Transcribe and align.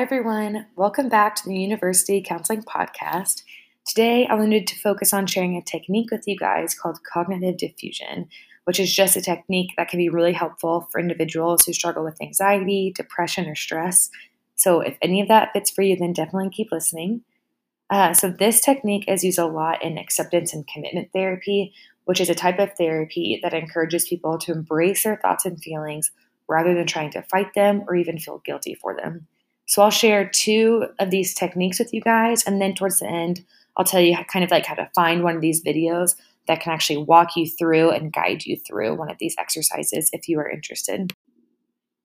Hi, 0.00 0.04
everyone. 0.04 0.64
Welcome 0.76 1.10
back 1.10 1.34
to 1.34 1.46
the 1.46 1.54
University 1.54 2.22
Counseling 2.22 2.62
Podcast. 2.62 3.42
Today, 3.86 4.26
I 4.26 4.34
wanted 4.34 4.66
to 4.68 4.80
focus 4.80 5.12
on 5.12 5.26
sharing 5.26 5.56
a 5.56 5.62
technique 5.62 6.10
with 6.10 6.26
you 6.26 6.38
guys 6.38 6.74
called 6.74 7.04
cognitive 7.04 7.56
defusion, 7.58 8.26
which 8.64 8.80
is 8.80 8.96
just 8.96 9.18
a 9.18 9.20
technique 9.20 9.72
that 9.76 9.90
can 9.90 9.98
be 9.98 10.08
really 10.08 10.32
helpful 10.32 10.88
for 10.90 11.00
individuals 11.00 11.66
who 11.66 11.74
struggle 11.74 12.02
with 12.02 12.16
anxiety, 12.22 12.94
depression, 12.96 13.46
or 13.46 13.54
stress. 13.54 14.08
So, 14.56 14.80
if 14.80 14.96
any 15.02 15.20
of 15.20 15.28
that 15.28 15.50
fits 15.52 15.70
for 15.70 15.82
you, 15.82 15.96
then 15.96 16.14
definitely 16.14 16.48
keep 16.48 16.72
listening. 16.72 17.20
Uh, 17.90 18.14
so, 18.14 18.30
this 18.30 18.62
technique 18.62 19.04
is 19.06 19.22
used 19.22 19.38
a 19.38 19.44
lot 19.44 19.84
in 19.84 19.98
acceptance 19.98 20.54
and 20.54 20.66
commitment 20.66 21.10
therapy, 21.12 21.74
which 22.06 22.22
is 22.22 22.30
a 22.30 22.34
type 22.34 22.58
of 22.58 22.72
therapy 22.78 23.38
that 23.42 23.52
encourages 23.52 24.08
people 24.08 24.38
to 24.38 24.52
embrace 24.52 25.02
their 25.02 25.16
thoughts 25.16 25.44
and 25.44 25.62
feelings 25.62 26.10
rather 26.48 26.72
than 26.72 26.86
trying 26.86 27.10
to 27.10 27.22
fight 27.24 27.52
them 27.54 27.84
or 27.86 27.96
even 27.96 28.18
feel 28.18 28.40
guilty 28.46 28.74
for 28.74 28.96
them. 28.96 29.26
So 29.70 29.82
I'll 29.82 29.90
share 29.90 30.28
two 30.28 30.86
of 30.98 31.12
these 31.12 31.32
techniques 31.32 31.78
with 31.78 31.94
you 31.94 32.00
guys, 32.00 32.42
and 32.42 32.60
then 32.60 32.74
towards 32.74 32.98
the 32.98 33.08
end, 33.08 33.44
I'll 33.76 33.84
tell 33.84 34.00
you 34.00 34.16
kind 34.24 34.44
of 34.44 34.50
like 34.50 34.66
how 34.66 34.74
to 34.74 34.90
find 34.96 35.22
one 35.22 35.36
of 35.36 35.40
these 35.40 35.62
videos 35.62 36.16
that 36.48 36.60
can 36.60 36.72
actually 36.72 36.96
walk 36.96 37.36
you 37.36 37.46
through 37.48 37.92
and 37.92 38.12
guide 38.12 38.44
you 38.44 38.56
through 38.56 38.96
one 38.96 39.08
of 39.08 39.18
these 39.20 39.36
exercises 39.38 40.10
if 40.12 40.28
you 40.28 40.40
are 40.40 40.50
interested. 40.50 41.12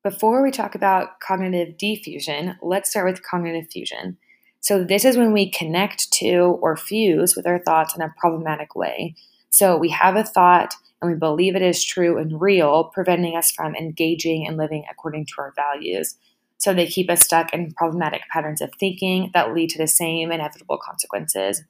Before 0.03 0.43
we 0.43 0.51
talk 0.51 0.75
about 0.75 1.19
cognitive 1.21 1.75
defusion, 1.75 2.55
let's 2.61 2.91
start 2.91 3.07
with 3.07 3.27
cognitive 3.27 3.71
fusion. 3.71 4.17
So, 4.59 4.83
this 4.83 5.03
is 5.03 5.17
when 5.17 5.33
we 5.33 5.49
connect 5.49 6.11
to 6.19 6.59
or 6.61 6.77
fuse 6.77 7.35
with 7.35 7.47
our 7.47 7.57
thoughts 7.57 7.95
in 7.95 8.03
a 8.03 8.13
problematic 8.19 8.75
way. 8.75 9.15
So, 9.49 9.75
we 9.75 9.89
have 9.89 10.15
a 10.15 10.23
thought 10.23 10.75
and 11.01 11.11
we 11.11 11.17
believe 11.17 11.55
it 11.55 11.63
is 11.63 11.83
true 11.83 12.19
and 12.19 12.39
real, 12.39 12.91
preventing 12.93 13.35
us 13.35 13.49
from 13.49 13.75
engaging 13.75 14.45
and 14.45 14.55
living 14.55 14.85
according 14.91 15.25
to 15.25 15.33
our 15.39 15.53
values. 15.55 16.15
So 16.57 16.73
they 16.73 16.87
keep 16.87 17.09
us 17.09 17.21
stuck 17.21 17.53
in 17.53 17.71
problematic 17.73 18.21
patterns 18.31 18.61
of 18.61 18.71
thinking 18.79 19.31
that 19.33 19.53
lead 19.53 19.69
to 19.71 19.77
the 19.77 19.87
same 19.87 20.31
inevitable 20.31 20.77
consequences. 20.77 21.63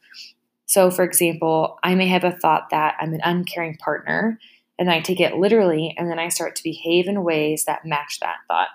So, 0.68 0.90
for 0.90 1.04
example, 1.04 1.78
I 1.84 1.96
may 1.96 2.08
have 2.08 2.24
a 2.24 2.32
thought 2.32 2.70
that 2.72 2.96
I'm 3.00 3.14
an 3.14 3.22
uncaring 3.24 3.78
partner, 3.78 4.40
and 4.80 4.90
I 4.90 5.00
take 5.00 5.20
it 5.20 5.36
literally, 5.36 5.94
and 5.98 6.10
then 6.10 6.20
I 6.20 6.30
start 6.30 6.56
to 6.56 6.64
behave 6.64 7.08
in 7.08 7.24
ways 7.24 7.66
that 7.66 7.86
match 7.86 8.20
that 8.22 8.38
thought. 8.48 8.70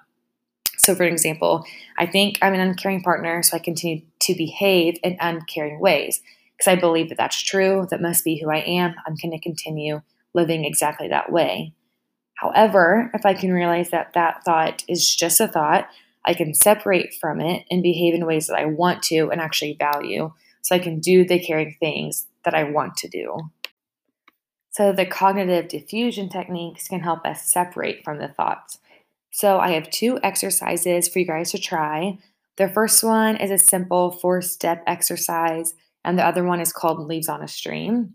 So, 0.78 0.94
for 0.94 1.05
example, 1.05 1.64
I 1.98 2.06
think 2.06 2.39
I'm 2.42 2.55
an 2.55 2.61
uncaring 2.61 3.02
partner, 3.02 3.42
so 3.42 3.56
I 3.56 3.61
continue 3.61 4.02
to 4.22 4.34
behave 4.34 4.98
in 5.02 5.17
uncaring 5.20 5.78
ways 5.80 6.22
because 6.56 6.70
I 6.70 6.80
believe 6.80 7.08
that 7.08 7.19
that's 7.19 7.42
true, 7.42 7.86
that 7.91 8.00
must 8.00 8.24
be 8.24 8.39
who 8.39 8.50
I 8.50 8.58
am. 8.58 8.95
I'm 9.06 9.14
going 9.20 9.33
to 9.33 9.41
continue 9.41 10.00
living 10.34 10.64
exactly 10.64 11.08
that 11.08 11.33
way. 11.33 11.74
However, 12.41 13.10
if 13.12 13.27
I 13.27 13.34
can 13.34 13.52
realize 13.52 13.91
that 13.91 14.14
that 14.14 14.42
thought 14.44 14.83
is 14.88 15.14
just 15.14 15.41
a 15.41 15.48
thought, 15.48 15.88
I 16.24 16.33
can 16.33 16.55
separate 16.55 17.12
from 17.20 17.38
it 17.38 17.66
and 17.70 17.83
behave 17.83 18.14
in 18.14 18.24
ways 18.24 18.46
that 18.46 18.58
I 18.58 18.64
want 18.64 19.02
to 19.05 19.30
and 19.30 19.42
actually 19.42 19.77
value. 19.78 20.33
So 20.62 20.74
I 20.74 20.78
can 20.78 21.00
do 21.00 21.27
the 21.27 21.38
caring 21.38 21.77
things 21.78 22.28
that 22.46 22.55
I 22.55 22.64
want 22.64 22.96
to 22.98 23.08
do. 23.08 23.50
So 24.70 24.91
the 24.91 25.05
cognitive 25.05 25.68
defusion 25.68 26.30
techniques 26.30 26.88
can 26.88 27.00
help 27.00 27.27
us 27.27 27.42
separate 27.42 28.05
from 28.05 28.18
the 28.18 28.28
thoughts. 28.28 28.78
So 29.33 29.58
I 29.58 29.72
have 29.72 29.91
two 29.91 30.18
exercises 30.22 31.08
for 31.08 31.18
you 31.18 31.27
guys 31.27 31.50
to 31.50 31.58
try. 31.58 32.18
The 32.56 32.68
first 32.68 33.05
one 33.05 33.36
is 33.36 33.50
a 33.50 33.58
simple 33.58 34.12
four 34.12 34.41
step 34.41 34.83
exercise, 34.86 35.74
and 36.05 36.18
the 36.18 36.24
other 36.24 36.44
one 36.44 36.61
is 36.61 36.72
called 36.72 37.06
Leaves 37.06 37.28
on 37.28 37.42
a 37.42 37.48
Stream. 37.48 38.14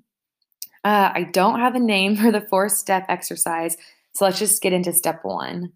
Uh, 0.84 1.12
I 1.14 1.24
don't 1.32 1.60
have 1.60 1.76
a 1.76 1.80
name 1.80 2.16
for 2.18 2.32
the 2.32 2.42
four 2.42 2.70
step 2.70 3.06
exercise, 3.08 3.78
so 4.16 4.24
let's 4.24 4.40
just 4.40 4.62
get 4.62 4.74
into 4.74 4.94
step 4.94 5.20
one. 5.24 5.74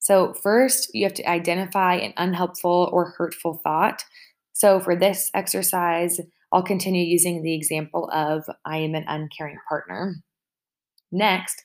So, 0.00 0.34
first, 0.34 0.90
you 0.92 1.04
have 1.04 1.14
to 1.14 1.28
identify 1.28 1.94
an 1.94 2.12
unhelpful 2.16 2.90
or 2.92 3.14
hurtful 3.16 3.60
thought. 3.62 4.04
So, 4.52 4.80
for 4.80 4.96
this 4.96 5.30
exercise, 5.34 6.20
I'll 6.52 6.62
continue 6.62 7.04
using 7.04 7.42
the 7.42 7.54
example 7.54 8.10
of 8.12 8.44
I 8.64 8.78
am 8.78 8.94
an 8.94 9.04
uncaring 9.06 9.58
partner. 9.68 10.16
Next, 11.12 11.62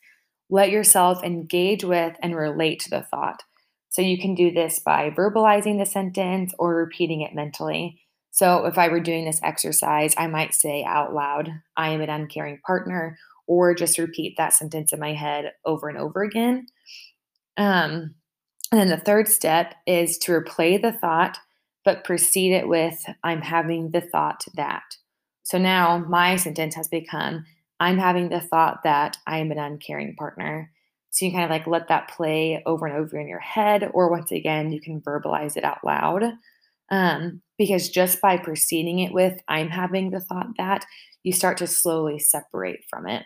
let 0.50 0.70
yourself 0.70 1.24
engage 1.24 1.84
with 1.84 2.16
and 2.22 2.36
relate 2.36 2.80
to 2.82 2.90
the 2.90 3.02
thought. 3.02 3.42
So, 3.90 4.02
you 4.02 4.20
can 4.20 4.36
do 4.36 4.52
this 4.52 4.80
by 4.80 5.10
verbalizing 5.10 5.80
the 5.80 5.86
sentence 5.86 6.54
or 6.60 6.76
repeating 6.76 7.22
it 7.22 7.34
mentally. 7.34 8.00
So, 8.30 8.66
if 8.66 8.78
I 8.78 8.90
were 8.90 9.00
doing 9.00 9.26
this 9.26 9.42
exercise, 9.44 10.14
I 10.18 10.28
might 10.28 10.54
say 10.54 10.84
out 10.84 11.14
loud, 11.14 11.50
I 11.76 11.90
am 11.90 12.02
an 12.02 12.10
uncaring 12.10 12.60
partner, 12.66 13.18
or 13.52 13.76
just 13.76 13.98
repeat 13.98 14.36
that 14.38 14.54
sentence 14.54 14.94
in 14.94 15.00
my 15.02 15.12
head 15.12 15.52
over 15.66 15.90
and 15.90 15.98
over 15.98 16.24
again. 16.24 16.66
Um, 17.58 18.16
and 18.72 18.80
then 18.80 18.88
the 18.88 18.96
third 18.96 19.28
step 19.28 19.76
is 19.86 20.18
to 20.20 20.32
replay 20.32 20.82
the 20.82 20.94
thought, 20.94 21.38
but 21.84 22.06
precede 22.06 22.54
it 22.54 22.70
with, 22.70 23.04
I'm 23.26 23.42
having 23.42 23.92
the 23.92 24.00
thought 24.00 24.46
that. 24.56 24.84
So 25.44 25.58
now 25.58 25.98
my 25.98 26.38
sentence 26.38 26.76
has 26.76 26.88
become, 26.88 27.44
I'm 27.82 27.98
having 27.98 28.30
the 28.30 28.40
thought 28.40 28.84
that 28.86 29.18
I 29.28 29.40
am 29.40 29.52
an 29.52 29.60
uncaring 29.60 30.16
partner. 30.16 30.72
So 31.10 31.26
you 31.26 31.34
kind 31.34 31.44
of 31.44 31.50
like 31.50 31.68
let 31.68 31.90
that 31.90 32.10
play 32.10 32.64
over 32.66 32.86
and 32.86 32.96
over 32.96 33.20
in 33.20 33.28
your 33.28 33.40
head, 33.40 33.92
or 33.94 34.10
once 34.10 34.32
again, 34.32 34.72
you 34.72 34.80
can 34.80 35.02
verbalize 35.02 35.58
it 35.58 35.66
out 35.66 35.84
loud. 35.84 36.24
Um, 36.90 37.42
because 37.58 37.90
just 37.90 38.22
by 38.22 38.38
preceding 38.38 39.00
it 39.00 39.12
with, 39.12 39.42
I'm 39.50 39.68
having 39.68 40.12
the 40.12 40.22
thought 40.22 40.48
that, 40.58 40.86
you 41.24 41.34
start 41.34 41.58
to 41.58 41.68
slowly 41.68 42.18
separate 42.18 42.86
from 42.90 43.08
it. 43.08 43.26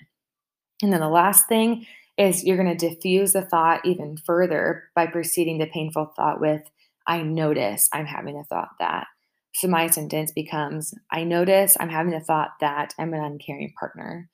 And 0.85 0.93
then 0.93 1.01
the 1.01 1.09
last 1.09 1.47
thing 1.47 1.87
is 2.15 2.43
you're 2.43 2.63
going 2.63 2.77
to 2.77 2.89
diffuse 2.89 3.33
the 3.33 3.41
thought 3.41 3.83
even 3.85 4.17
further 4.17 4.83
by 4.93 5.07
preceding 5.07 5.57
the 5.57 5.65
painful 5.65 6.13
thought 6.15 6.39
with, 6.39 6.61
I 7.07 7.23
notice 7.23 7.89
I'm 7.91 8.05
having 8.05 8.37
a 8.37 8.43
thought 8.43 8.69
that. 8.79 9.07
So 9.55 9.67
my 9.67 9.87
sentence 9.87 10.31
becomes, 10.31 10.93
I 11.11 11.23
notice 11.23 11.75
I'm 11.79 11.89
having 11.89 12.11
the 12.11 12.19
thought 12.19 12.51
that 12.61 12.93
I'm 12.99 13.15
an 13.15 13.23
uncaring 13.23 13.73
partner. 13.79 14.29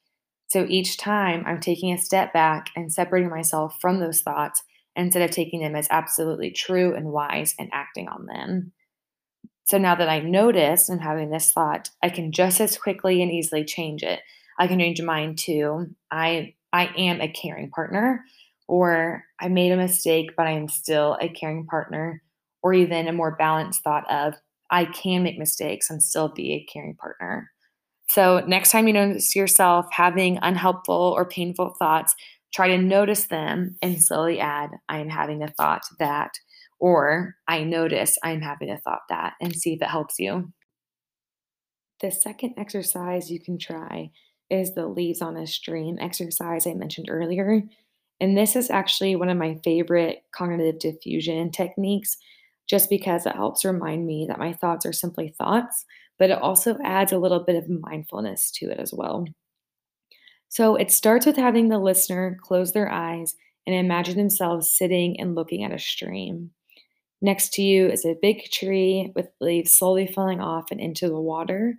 So 0.48 0.66
each 0.68 0.98
time 0.98 1.46
I'm 1.48 1.62
taking 1.62 1.94
a 1.94 1.98
step 1.98 2.34
back 2.34 2.68
and 2.76 2.92
separating 2.92 3.30
myself 3.30 3.78
from 3.80 4.02
those 4.02 4.20
thoughts 4.20 4.62
instead 4.98 5.24
of 5.24 5.32
taking 5.34 5.62
them 5.62 5.78
as 5.78 5.88
absolutely 5.90 6.52
true 6.52 6.94
and 6.94 7.14
wise 7.14 7.56
and 7.58 7.70
acting 7.72 8.10
on 8.10 8.26
them. 8.26 8.74
So 9.64 9.78
now 9.78 9.96
that 9.96 10.10
I 10.10 10.20
notice 10.20 10.90
I'm 10.90 11.00
having 11.00 11.30
this 11.30 11.50
thought, 11.50 11.92
I 12.04 12.10
can 12.10 12.34
just 12.34 12.60
as 12.60 12.78
quickly 12.78 13.22
and 13.22 13.32
easily 13.32 13.64
change 13.64 14.04
it. 14.04 14.20
I 14.60 14.68
can 14.68 14.80
change 14.80 15.02
mine 15.02 15.36
to 15.48 15.88
I 16.12 16.56
I 16.74 16.88
am 16.98 17.22
a 17.22 17.28
caring 17.28 17.70
partner, 17.70 18.24
or 18.68 19.26
I 19.40 19.50
made 19.50 19.72
a 19.72 19.78
mistake, 19.78 20.32
but 20.38 20.48
I 20.48 20.52
am 20.52 20.68
still 20.70 21.18
a 21.22 21.30
caring 21.30 21.66
partner, 21.66 22.22
or 22.64 22.74
even 22.74 23.08
a 23.08 23.14
more 23.14 23.36
balanced 23.36 23.84
thought 23.84 24.10
of 24.10 24.36
I 24.70 24.86
can 24.86 25.24
make 25.24 25.38
mistakes 25.38 25.90
and 25.90 26.02
still 26.02 26.30
be 26.30 26.54
a 26.54 26.72
caring 26.72 26.96
partner. 26.96 27.52
So, 28.08 28.40
next 28.48 28.72
time 28.72 28.88
you 28.88 28.94
notice 28.94 29.36
yourself 29.36 29.86
having 29.92 30.38
unhelpful 30.42 31.14
or 31.16 31.26
painful 31.26 31.76
thoughts, 31.80 32.16
try 32.54 32.68
to 32.68 32.78
notice 32.78 33.26
them 33.28 33.78
and 33.82 34.04
slowly 34.04 34.40
add, 34.40 34.72
I 34.90 35.00
am 35.00 35.10
having 35.10 35.44
a 35.44 35.52
thought 35.52 35.84
that, 36.00 36.32
or 36.80 37.36
I 37.48 37.64
notice 37.64 38.18
I'm 38.24 38.42
having 38.42 38.70
a 38.70 38.80
thought 38.80 39.04
that, 39.10 39.34
and 39.40 39.56
see 39.56 39.74
if 39.74 39.82
it 39.82 39.88
helps 39.88 40.20
you. 40.20 40.52
The 42.02 42.12
second 42.12 42.56
exercise 42.58 43.30
you 43.30 43.40
can 43.40 43.58
try 43.58 44.12
is 44.52 44.76
the 44.76 44.88
leaves 44.88 45.22
on 45.22 45.38
a 45.38 45.48
stream 45.48 45.98
exercise 46.00 46.68
I 46.68 46.74
mentioned 46.74 47.08
earlier. 47.10 47.64
And 48.20 48.38
this 48.38 48.56
is 48.56 48.70
actually 48.70 49.16
one 49.16 49.30
of 49.30 49.38
my 49.38 49.60
favorite 49.64 50.24
cognitive 50.32 50.78
defusion 50.78 51.52
techniques 51.52 52.18
just 52.68 52.90
because 52.90 53.26
it 53.26 53.36
helps 53.36 53.66
remind 53.66 54.06
me 54.06 54.26
that 54.28 54.40
my 54.40 54.54
thoughts 54.54 54.86
are 54.86 54.94
simply 54.94 55.34
thoughts, 55.38 55.86
but 56.20 56.30
it 56.30 56.38
also 56.38 56.78
adds 56.84 57.12
a 57.12 57.18
little 57.18 57.40
bit 57.40 57.56
of 57.56 57.68
mindfulness 57.68 58.52
to 58.52 58.70
it 58.70 58.80
as 58.80 58.94
well. 58.94 59.26
So 60.50 60.76
it 60.76 60.92
starts 60.92 61.26
with 61.26 61.38
having 61.38 61.70
the 61.70 61.80
listener 61.80 62.38
close 62.42 62.74
their 62.74 62.92
eyes 62.92 63.36
and 63.66 63.76
imagine 63.76 64.18
themselves 64.18 64.72
sitting 64.72 65.20
and 65.20 65.34
looking 65.34 65.64
at 65.64 65.74
a 65.74 65.80
stream. 65.80 66.52
Next 67.22 67.54
to 67.54 67.62
you 67.62 67.88
is 67.88 68.06
a 68.06 68.18
big 68.22 68.52
tree 68.52 69.12
with 69.16 69.30
leaves 69.40 69.72
slowly 69.74 70.08
falling 70.08 70.42
off 70.42 70.72
and 70.72 70.80
into 70.80 71.08
the 71.08 71.20
water. 71.20 71.76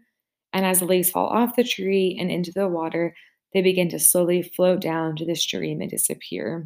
And 0.53 0.67
as 0.67 0.81
the 0.81 0.85
leaves 0.87 1.11
fall 1.11 1.29
off 1.29 1.57
the 1.57 1.65
tree 1.65 2.17
and 2.19 2.31
into 2.31 2.53
the 2.53 2.69
water, 2.69 3.15
they 3.53 3.63
begin 3.63 3.89
to 3.91 3.99
slowly 3.99 4.43
float 4.43 4.81
down 4.81 5.17
to 5.17 5.27
the 5.27 5.35
stream 5.35 5.81
and 5.81 5.91
disappear. 5.91 6.65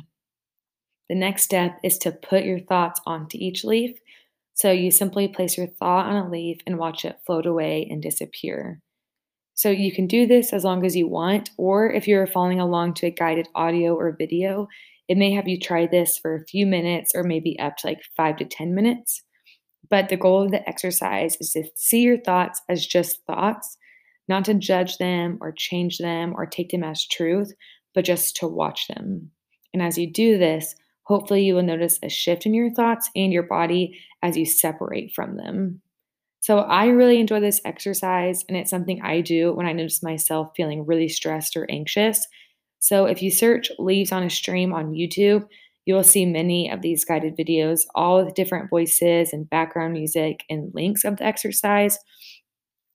The 1.09 1.15
next 1.15 1.45
step 1.45 1.79
is 1.85 1.99
to 1.99 2.13
put 2.13 2.45
your 2.45 2.61
thoughts 2.61 3.01
onto 3.07 3.39
each 3.39 3.65
leaf. 3.65 3.97
So 4.55 4.71
you 4.71 4.91
simply 4.91 5.29
place 5.29 5.57
your 5.57 5.67
thought 5.67 6.07
on 6.07 6.17
a 6.17 6.31
leaf 6.31 6.59
and 6.67 6.79
watch 6.79 7.05
it 7.05 7.21
float 7.27 7.47
away 7.47 7.87
and 7.91 8.03
disappear. 8.03 8.81
So 9.55 9.71
you 9.71 9.93
can 9.93 10.07
do 10.07 10.27
this 10.27 10.53
as 10.53 10.65
long 10.65 10.85
as 10.85 10.97
you 10.97 11.09
want, 11.09 11.51
or 11.57 11.91
if 11.91 12.07
you're 12.07 12.27
following 12.27 12.61
along 12.61 12.95
to 12.95 13.07
a 13.07 13.11
guided 13.11 13.49
audio 13.55 13.95
or 13.95 14.17
video, 14.17 14.69
it 15.09 15.17
may 15.17 15.33
have 15.33 15.49
you 15.49 15.59
try 15.59 15.87
this 15.87 16.19
for 16.19 16.35
a 16.35 16.45
few 16.47 16.67
minutes 16.67 17.13
or 17.15 17.23
maybe 17.23 17.59
up 17.59 17.77
to 17.79 17.87
like 17.87 18.01
five 18.17 18.37
to 18.37 18.45
10 18.45 18.75
minutes. 18.75 19.23
But 19.89 20.09
the 20.09 20.17
goal 20.17 20.43
of 20.43 20.51
the 20.51 20.67
exercise 20.69 21.37
is 21.41 21.51
to 21.53 21.65
see 21.75 22.01
your 22.01 22.19
thoughts 22.19 22.61
as 22.69 22.87
just 22.87 23.25
thoughts, 23.27 23.77
not 24.29 24.45
to 24.47 24.55
judge 24.55 24.99
them 24.99 25.39
or 25.41 25.53
change 25.53 25.99
them 25.99 26.35
or 26.37 26.47
take 26.47 26.71
them 26.71 26.83
as 26.83 27.07
truth, 27.07 27.53
but 27.95 28.05
just 28.05 28.37
to 28.37 28.49
watch 28.49 28.89
them. 28.89 29.31
And 29.73 29.83
as 29.83 29.97
you 29.99 30.11
do 30.11 30.39
this, 30.39 30.75
hopefully 31.03 31.45
you 31.45 31.55
will 31.55 31.63
notice 31.63 31.99
a 32.03 32.09
shift 32.09 32.47
in 32.47 32.55
your 32.55 32.71
thoughts 32.71 33.11
and 33.15 33.33
your 33.33 33.45
body 33.45 33.99
as 34.23 34.37
you 34.37 34.45
separate 34.45 35.13
from 35.15 35.37
them. 35.37 35.81
So 36.41 36.59
I 36.59 36.87
really 36.87 37.19
enjoy 37.19 37.41
this 37.41 37.61
exercise, 37.65 38.45
and 38.49 38.57
it's 38.57 38.71
something 38.71 39.03
I 39.03 39.21
do 39.21 39.53
when 39.53 39.67
I 39.67 39.73
notice 39.73 40.03
myself 40.03 40.53
feeling 40.57 40.87
really 40.87 41.09
stressed 41.09 41.57
or 41.57 41.67
anxious. 41.71 42.27
So 42.79 43.07
if 43.07 43.21
you 43.21 43.31
search 43.31 43.71
Leaves 43.79 44.13
on 44.13 44.23
a 44.23 44.31
Stream 44.31 44.73
on 44.73 44.93
YouTube, 44.93 45.47
you 45.87 45.95
will 45.95 46.05
see 46.05 46.27
many 46.27 46.71
of 46.71 46.83
these 46.83 47.05
guided 47.05 47.37
videos, 47.37 47.83
all 47.95 48.23
with 48.23 48.35
different 48.35 48.69
voices 48.69 49.33
and 49.33 49.49
background 49.49 49.95
music 49.95 50.45
and 50.51 50.73
links 50.75 51.05
of 51.05 51.17
the 51.17 51.25
exercise. 51.25 51.99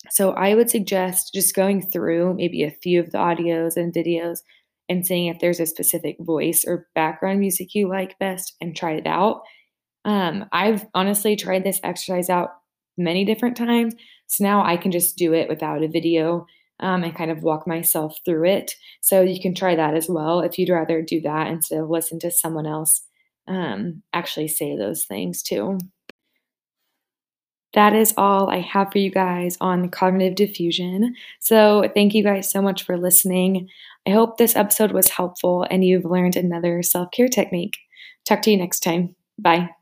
So 0.09 0.31
I 0.31 0.55
would 0.55 0.69
suggest 0.69 1.33
just 1.33 1.55
going 1.55 1.89
through 1.89 2.35
maybe 2.35 2.63
a 2.63 2.71
few 2.83 2.99
of 2.99 3.11
the 3.11 3.17
audios 3.17 3.77
and 3.77 3.93
videos 3.93 4.39
and 4.89 5.05
seeing 5.05 5.27
if 5.27 5.39
there's 5.39 5.59
a 5.59 5.65
specific 5.65 6.17
voice 6.19 6.65
or 6.67 6.87
background 6.93 7.39
music 7.39 7.73
you 7.73 7.87
like 7.87 8.19
best 8.19 8.55
and 8.59 8.75
try 8.75 8.93
it 8.93 9.07
out. 9.07 9.41
Um, 10.03 10.45
I've 10.51 10.85
honestly 10.93 11.35
tried 11.35 11.63
this 11.63 11.79
exercise 11.83 12.29
out 12.29 12.49
many 12.97 13.23
different 13.23 13.55
times. 13.55 13.93
So 14.27 14.43
now 14.43 14.65
I 14.65 14.75
can 14.75 14.91
just 14.91 15.15
do 15.17 15.33
it 15.33 15.47
without 15.47 15.83
a 15.83 15.87
video 15.87 16.45
um, 16.81 17.03
and 17.03 17.15
kind 17.15 17.31
of 17.31 17.43
walk 17.43 17.67
myself 17.67 18.17
through 18.25 18.45
it. 18.45 18.75
So 19.01 19.21
you 19.21 19.39
can 19.41 19.55
try 19.55 19.75
that 19.75 19.95
as 19.95 20.09
well 20.09 20.41
if 20.41 20.57
you'd 20.57 20.69
rather 20.69 21.01
do 21.01 21.21
that 21.21 21.47
instead 21.47 21.79
of 21.79 21.89
listen 21.89 22.19
to 22.19 22.31
someone 22.31 22.65
else 22.65 23.01
um, 23.47 24.01
actually 24.13 24.47
say 24.47 24.75
those 24.77 25.05
things 25.05 25.41
too. 25.43 25.77
That 27.73 27.93
is 27.93 28.13
all 28.17 28.49
I 28.49 28.59
have 28.59 28.91
for 28.91 28.97
you 28.97 29.09
guys 29.09 29.57
on 29.61 29.89
cognitive 29.89 30.35
defusion. 30.35 31.11
So, 31.39 31.89
thank 31.93 32.13
you 32.13 32.23
guys 32.23 32.51
so 32.51 32.61
much 32.61 32.83
for 32.83 32.97
listening. 32.97 33.69
I 34.05 34.09
hope 34.11 34.37
this 34.37 34.55
episode 34.57 34.91
was 34.91 35.09
helpful 35.09 35.65
and 35.69 35.83
you've 35.85 36.05
learned 36.05 36.35
another 36.35 36.83
self 36.83 37.11
care 37.11 37.29
technique. 37.29 37.77
Talk 38.25 38.41
to 38.43 38.51
you 38.51 38.57
next 38.57 38.81
time. 38.81 39.15
Bye. 39.39 39.80